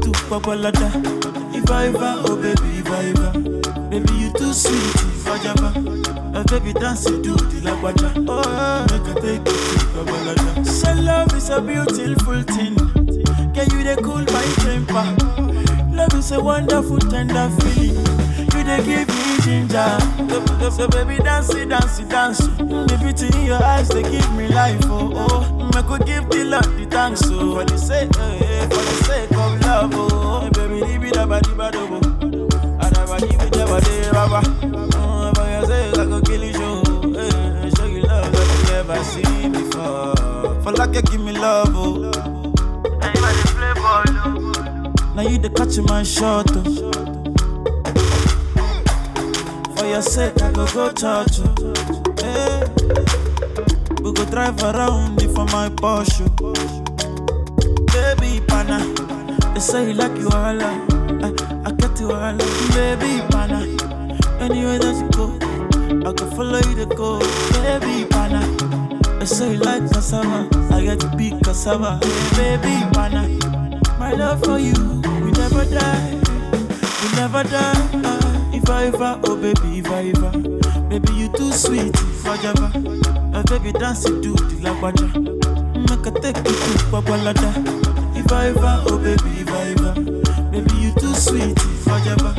too 0.00 0.12
popolada. 0.28 0.88
Iva 1.54 1.86
Iva, 1.88 2.22
oh 2.26 2.36
baby 2.36 2.78
if 2.78 2.90
I 2.90 3.04
ever, 3.10 3.38
baby 3.90 4.12
you 4.14 4.32
too 4.32 4.52
sweet 4.52 4.96
Iva 5.16 5.38
Java. 5.42 5.72
Oh 6.34 6.44
baby 6.44 6.72
dance 6.72 7.06
it 7.06 7.22
to 7.24 7.32
the 7.34 7.60
lagwaja. 7.62 8.08
Oh, 8.28 8.86
make 8.90 9.16
I 9.16 9.20
take 9.20 9.40
it 9.40 9.44
to 9.44 9.86
popolada. 9.94 10.66
So 10.66 10.92
love 10.94 11.34
is 11.34 11.50
a 11.50 11.60
beautiful 11.60 12.42
thing. 12.42 12.76
Can 13.52 13.70
you 13.70 13.82
they 13.84 13.96
cool 13.96 14.24
my 14.24 14.44
temper? 14.62 15.16
Love 15.94 16.14
is 16.14 16.32
a 16.32 16.40
wonderful 16.40 16.98
tender 16.98 17.50
feeling. 17.60 17.96
You 18.54 18.64
they 18.64 18.82
give 18.84 19.08
me 19.08 19.40
ginger. 19.42 19.98
So 20.70 20.86
baby 20.88 21.16
dance 21.22 21.52
it, 21.54 21.68
dance 21.68 21.98
it, 21.98 22.08
dance. 22.08 22.38
The 22.38 22.98
beauty 23.02 23.26
in 23.38 23.46
your 23.46 23.62
eyes 23.62 23.88
they 23.88 24.02
give 24.02 24.32
me 24.34 24.48
life. 24.48 24.80
Oh 24.84 25.10
oh, 25.14 25.70
make 25.74 25.90
I 25.90 25.98
give 26.04 26.30
the 26.30 26.44
Lord 26.44 26.64
the 26.78 26.86
thanks. 26.86 27.22
Oh, 27.26 27.56
for 27.56 27.64
the 27.64 27.76
sake, 27.76 28.10
eh, 28.18 28.38
eh 28.40 28.68
for 28.68 28.76
the 28.76 29.04
sake 29.04 29.32
of 29.32 29.59
Oh. 29.72 30.50
Baby, 30.52 30.80
leave 30.80 31.04
it 31.04 31.16
up, 31.16 31.30
I 31.30 31.40
did 31.40 31.56
bad, 31.56 31.76
oh. 31.76 32.00
I 32.80 32.90
never 32.90 33.18
leave 33.24 33.40
it, 33.40 33.56
never 33.56 33.80
did, 33.80 34.12
rubber. 34.12 34.42
Oh, 34.96 35.30
if 35.30 35.38
I 35.38 35.64
say, 35.64 35.90
I 35.90 36.04
go 36.06 36.20
kill 36.20 36.42
you, 36.42 36.52
show. 36.52 36.82
Show 37.76 37.86
you 37.86 38.02
love 38.02 38.32
that 38.32 38.46
you 38.56 38.64
never 38.72 39.04
seen 39.04 39.52
before. 39.52 40.60
For 40.62 40.72
like 40.72 40.94
you 40.96 41.02
give 41.02 41.20
me 41.20 41.32
love, 41.32 41.68
oh. 41.72 42.10
Now 45.14 45.22
you 45.22 45.38
the 45.38 45.50
catch 45.50 45.78
my 45.88 46.02
shot, 46.02 46.50
oh. 46.50 46.64
For 49.76 49.86
your 49.86 50.02
I 50.02 50.52
go 50.52 50.66
go 50.74 50.90
touch 50.90 51.38
you. 51.38 51.48
We 54.02 54.12
go 54.12 54.24
drive 54.24 54.60
around 54.64 55.20
for 55.32 55.44
my 55.46 55.68
Porsche. 55.68 56.79
I 59.60 59.62
say 59.62 59.88
you 59.88 59.92
like 59.92 60.16
you 60.16 60.26
all 60.30 60.62
I, 60.62 60.72
I 61.66 61.72
get 61.72 62.00
you 62.00 62.10
all 62.12 62.34
Baby, 62.72 63.20
pana. 63.28 63.60
Anyway 64.40 64.78
that 64.78 64.96
you 64.96 65.10
go 65.12 65.36
I 66.08 66.14
can 66.14 66.30
follow 66.30 66.56
you 66.60 66.76
to 66.76 66.86
go. 66.86 67.18
Baby, 67.60 68.06
pana. 68.08 68.40
I 69.20 69.24
say 69.26 69.52
you 69.52 69.58
like 69.58 69.82
cassava. 69.92 70.48
I 70.74 70.80
get 70.82 71.00
to 71.00 71.14
be 71.14 71.38
cassava. 71.44 72.00
Baby, 72.36 72.72
pana. 72.94 73.28
My 73.98 74.12
love 74.14 74.42
for 74.44 74.58
you 74.58 74.72
We 75.22 75.30
never 75.32 75.66
die. 75.66 76.18
We 77.02 77.16
never 77.20 77.44
die. 77.44 77.90
Uh, 78.02 78.56
If 78.56 78.70
I 78.70 78.86
ever, 78.86 79.20
oh 79.24 79.36
baby, 79.36 79.80
if 79.80 79.90
I 79.90 80.08
ever 80.08 80.30
Baby, 80.88 81.12
you 81.12 81.28
too 81.36 81.52
sweet, 81.52 81.92
fajava 82.24 82.72
uh, 82.74 83.36
ah, 83.36 83.42
Baby, 83.50 83.72
dance 83.72 84.08
you 84.08 84.22
do, 84.22 84.32
the 84.32 84.56
lagwaja. 84.64 85.06
Make 85.90 86.06
a 86.06 86.10
take 86.18 86.36
you 86.38 86.44
to 86.44 86.84
Babalada 86.90 87.52
If 88.16 88.32
I 88.32 88.48
ever, 88.48 88.84
oh 88.88 88.98
baby, 88.98 89.44
you 90.90 91.00
too 91.00 91.14
sweet, 91.14 91.58
ever, 91.88 92.34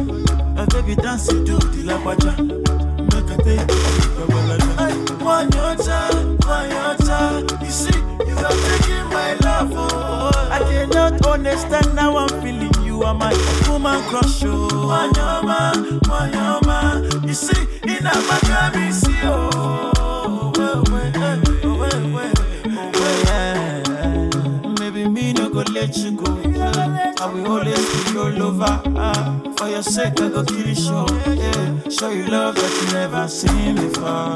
uh, 0.57 0.65
baby 0.67 0.95
dance 0.95 1.29
it 1.29 1.45
to 1.45 1.55
the 1.57 1.83
lagwaja, 1.85 2.33
make 2.97 3.29
a 3.31 3.43
take 3.43 3.59
you 3.59 4.11
Babalada. 4.17 5.23
One 5.23 5.51
your 5.51 5.75
time, 5.75 6.37
one 6.37 6.69
your 6.69 6.95
time, 7.07 7.47
you 7.63 7.69
see, 7.71 7.99
you 7.99 8.35
are 8.35 8.57
taking 8.67 9.05
my 9.09 9.33
love, 9.43 9.71
oh. 9.73 10.31
I 10.51 10.59
cannot 10.59 11.25
understand 11.25 11.97
how 11.99 12.17
I'm 12.17 12.29
feeling. 12.41 12.71
You 12.85 13.03
are 13.03 13.13
my 13.13 13.33
woman 13.69 14.01
crush, 14.09 14.43
oh. 14.43 14.67
Wanyama, 14.69 15.71
wanyama, 16.03 17.25
you 17.27 17.33
see, 17.33 17.61
in 17.83 18.05
a 18.05 18.11
Maccabi, 18.11 18.91
see, 18.91 19.13
oh. 19.23 20.51
Eh, 20.57 20.61
oh, 20.63 20.83
oh, 21.63 21.83
eh. 23.27 24.73
Maybe 24.79 25.07
me 25.07 25.33
no 25.33 25.49
go 25.49 25.61
let 25.71 25.95
you 25.97 26.11
go. 26.11 26.40
I 27.23 27.31
will 27.31 27.47
always 27.51 28.03
be 28.05 28.13
your 28.13 28.31
lover. 28.31 28.81
ah. 28.97 29.39
For 29.57 29.67
your 29.69 29.83
sake, 29.83 30.19
I 30.19 30.29
go 30.29 30.43
kill 30.43 30.67
you 30.67 30.73
show. 30.75 31.05
Yeah. 31.27 31.89
Show 31.89 32.09
you 32.09 32.25
love 32.27 32.55
that 32.55 32.71
you 32.81 32.93
never 32.93 33.27
seen 33.27 33.75
before. 33.75 34.35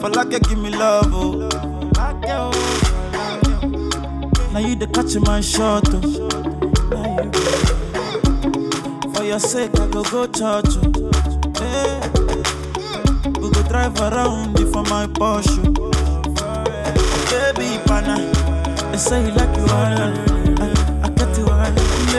For 0.00 0.10
like 0.10 0.32
you 0.32 0.40
give 0.40 0.58
me 0.58 0.70
love, 0.70 1.10
oh. 1.14 1.48
Now 4.52 4.58
you 4.60 4.74
the 4.76 4.86
catch 4.92 5.16
my 5.24 5.40
shot, 5.40 5.84
oh. 5.88 6.00
For 9.14 9.24
your 9.24 9.38
sake, 9.40 9.78
I 9.80 9.86
go 9.88 10.02
go 10.04 10.26
church, 10.26 10.76
oh. 10.76 11.10
Yeah. 11.60 12.10
We 13.40 13.50
go 13.50 13.62
drive 13.68 13.98
around 14.00 14.58
for 14.72 14.82
my 14.84 15.06
Porsche. 15.06 15.72
Baby, 17.30 17.82
pana. 17.86 18.16
They 18.92 18.98
say 18.98 19.24
you 19.26 19.32
like 19.32 19.56
you 19.56 19.66
all. 19.72 20.35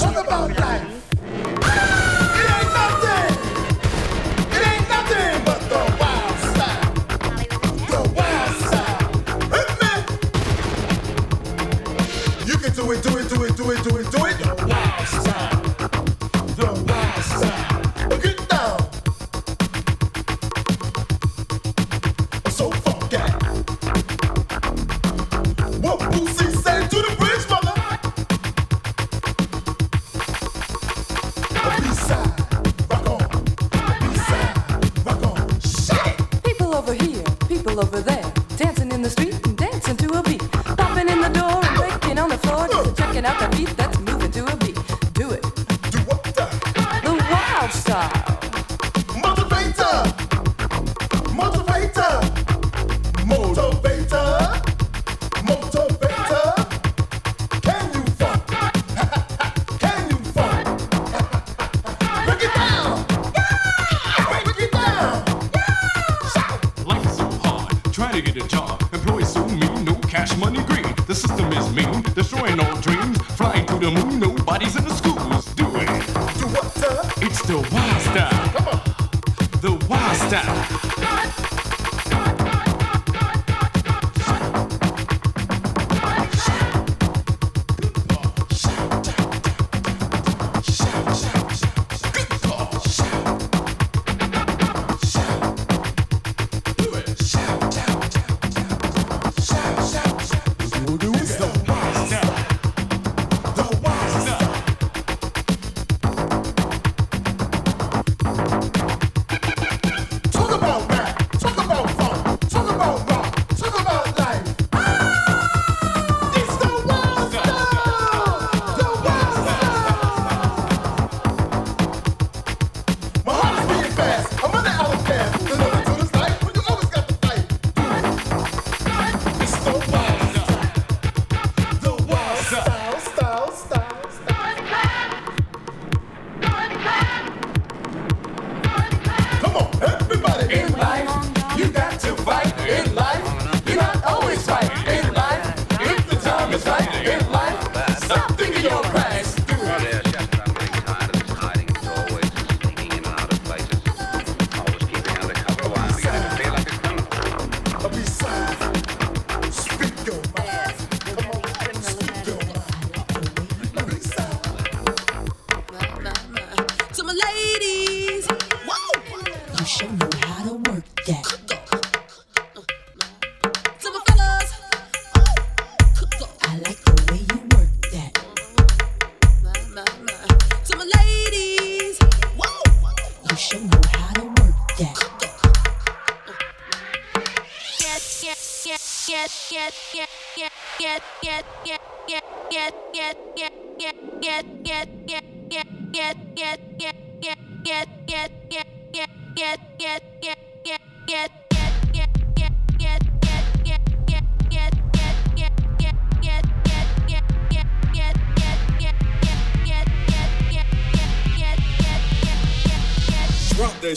Talk 0.00 0.16
about 0.26 0.58
life. 0.58 0.99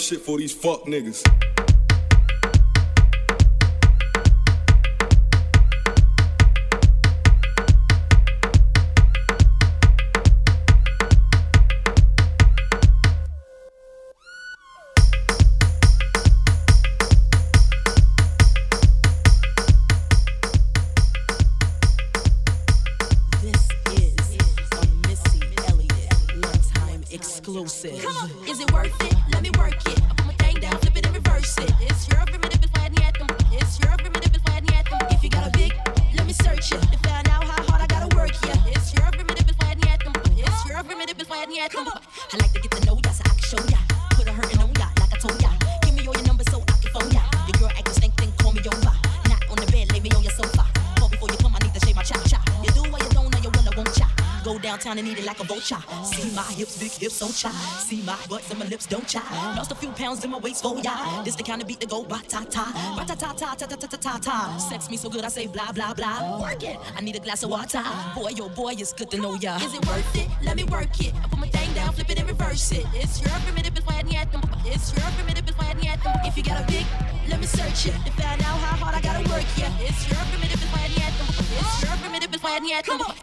shit 0.04 0.20
for 0.20 0.38
these 0.38 0.54
fuck 0.54 0.84
niggas. 0.84 1.53
don't 55.64 55.82
try. 55.82 56.04
See 56.04 56.36
my 56.36 56.44
hips, 56.44 56.78
big 56.78 56.92
hips, 56.92 57.16
so 57.16 57.28
try. 57.28 57.52
See 57.80 58.02
my 58.04 58.18
butts 58.30 58.50
and 58.50 58.60
my 58.60 58.66
lips, 58.66 58.86
don't 58.86 59.08
try. 59.08 59.22
Lost 59.56 59.72
a 59.72 59.76
few 59.76 59.90
pounds 59.92 60.24
in 60.24 60.32
my 60.32 60.38
waist, 60.40 60.64
for 60.64 60.78
ya. 60.80 61.24
This 61.24 61.36
the 61.36 61.44
kind 61.44 61.62
of 61.62 61.68
beat 61.68 61.80
that 61.80 61.90
go 61.90 62.04
ba 62.04 62.22
ta 62.28 62.44
ta, 62.44 62.66
ba 62.98 63.06
ta 63.06 63.16
ta 63.16 63.34
ta 63.34 63.56
ta 63.56 63.66
ta 63.66 63.76
ta 63.76 63.88
ta 63.88 63.98
ta 63.98 64.18
ta. 64.18 64.58
Sex 64.58 64.90
me 64.90 64.98
so 64.98 65.10
good, 65.10 65.24
I 65.24 65.30
say 65.30 65.48
blah 65.48 65.72
blah 65.72 65.94
blah. 65.94 66.42
Work 66.42 66.64
it. 66.64 66.78
I 66.96 67.02
need 67.02 67.16
a 67.16 67.20
glass 67.20 67.44
of 67.44 67.50
water. 67.50 67.84
Boy, 68.16 68.30
yo, 68.36 68.50
boy, 68.50 68.74
it's 68.78 68.94
good 68.94 69.10
to 69.12 69.18
know 69.18 69.36
ya. 69.36 69.58
Is 69.58 69.74
it 69.74 69.86
worth 69.88 70.16
it? 70.16 70.28
Let 70.44 70.56
me 70.56 70.64
work 70.66 71.00
it. 71.00 71.14
I 71.24 71.28
put 71.28 71.40
my 71.40 71.48
thing 71.48 71.74
down, 71.74 71.94
flip 71.94 72.10
it 72.10 72.20
and 72.20 72.28
reverse 72.28 72.72
it. 72.72 72.86
It's 72.94 73.22
your 73.22 73.32
primitive, 73.46 73.78
it's 73.78 73.86
why 73.86 74.00
I 74.00 74.02
need 74.04 74.32
them. 74.32 74.42
It's 74.66 74.94
your 74.94 75.10
primitive, 75.16 75.48
it's 75.48 75.58
why 75.58 75.68
I 75.70 75.74
need 75.74 76.00
them. 76.04 76.16
If 76.26 76.38
you 76.38 76.44
got 76.44 76.62
a 76.62 76.66
big, 76.68 76.86
let 77.30 77.40
me 77.40 77.46
search 77.46 77.88
it 77.88 77.96
to 78.06 78.12
find 78.12 78.42
out 78.42 78.58
how 78.60 78.78
hard 78.84 78.96
I 78.96 79.02
gotta 79.02 79.24
work. 79.30 79.46
Yeah, 79.58 79.72
it's 79.80 80.08
your 80.10 80.20
primitive, 80.32 80.62
it's 80.62 80.72
why 80.74 80.84
I 80.84 80.90
need 80.90 81.14
them. 81.18 81.28
It's 81.60 81.84
your 81.84 81.96
primitive, 81.98 82.34
it's 82.34 82.44
why 82.44 82.56
I 82.56 82.60
need 82.60 82.76
them. 82.76 82.84
Come 82.84 83.02
on. 83.02 83.23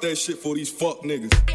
That 0.00 0.16
shit 0.16 0.38
for 0.38 0.54
these 0.54 0.70
fuck 0.70 1.02
niggas. 1.02 1.47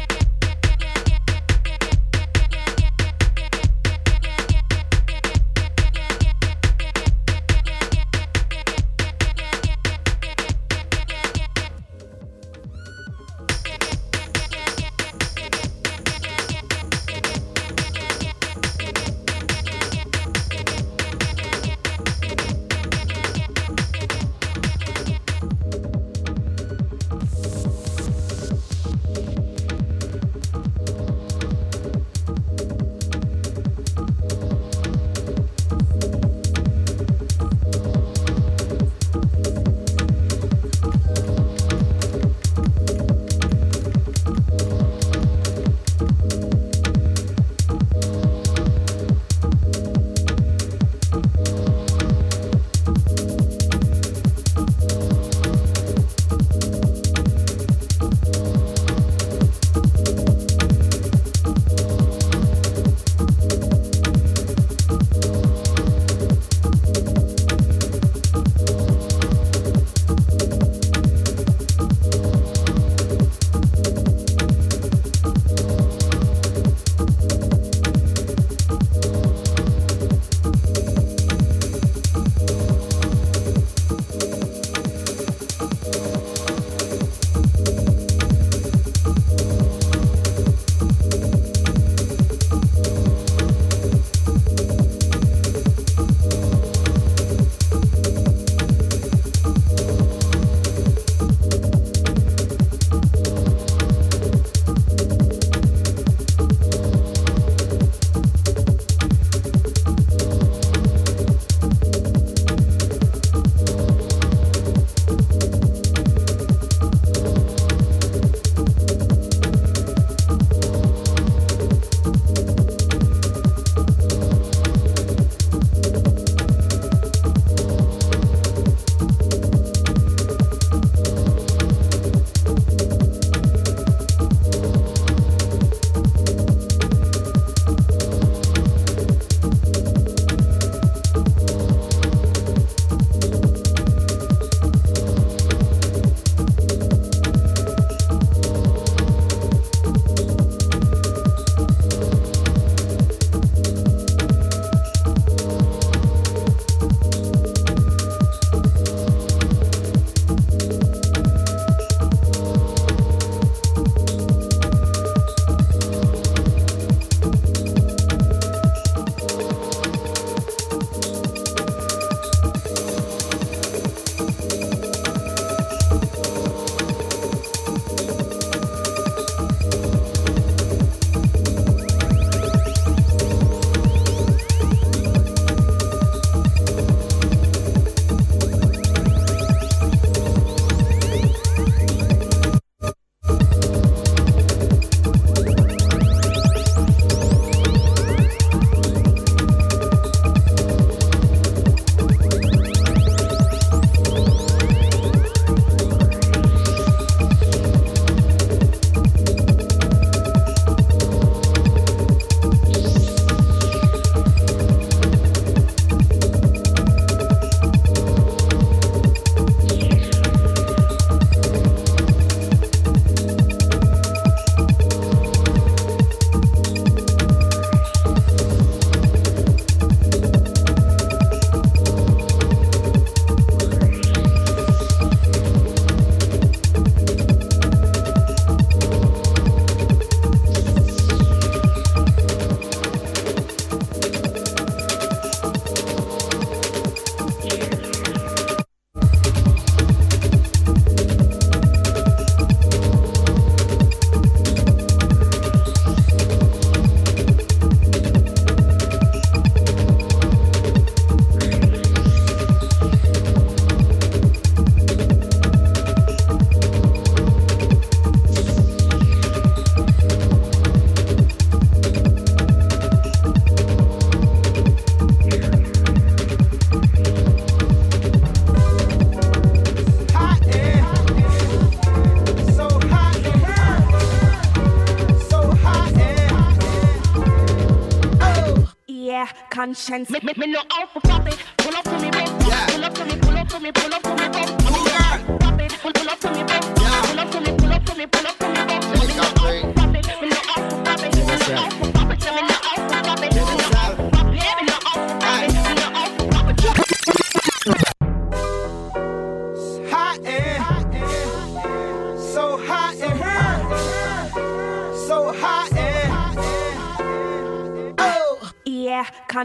conscience. 289.64 290.10
Me, 290.10 290.20
me, 290.22 290.32
me 290.36 290.46
no 290.52 290.60
out 290.72 290.92
for 290.92 291.00
profit. 291.00 291.38
Pull 291.56 291.74
up 291.74 291.84
to 291.84 291.98
me, 291.98 292.10
bro. 292.10 292.20
Yeah. 292.20 292.66
Pull 292.66 292.84
up 292.84 292.94
to 292.94 293.04
me, 293.06 293.16
pull 293.16 293.36
up 293.38 293.48
to 293.48 293.60
me, 293.60 293.72
pull 293.72 293.94
up. 293.94 294.03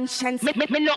conscience. 0.09 0.43
Me, 0.43 0.51
me, 0.55 0.65
me 0.69 0.79
no 0.79 0.95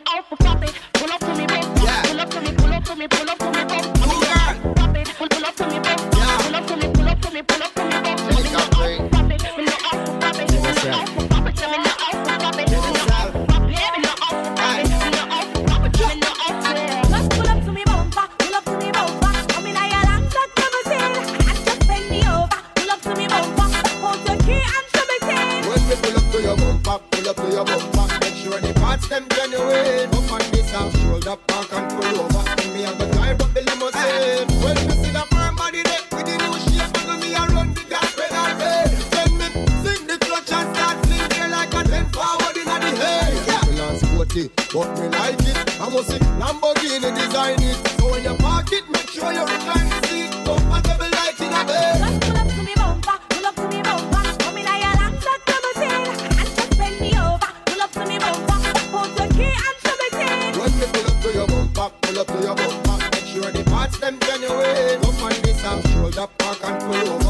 back, 61.82 62.00
pull 62.02 62.18
up 62.18 62.26
to 62.26 62.34
your 62.34 62.54
bum 62.54 62.82
back. 62.82 63.12
Make 63.12 63.24
sure 63.24 63.50
the 63.50 63.64
parts 63.64 63.98
them 63.98 64.18
genuine. 64.20 65.00
Come 65.02 65.24
on 65.24 65.42
this, 65.42 65.64
I'm 65.64 65.82
shoulder 65.90 66.26
park 66.38 66.58
and 66.64 66.80
pull 66.82 67.12
up. 67.12 67.21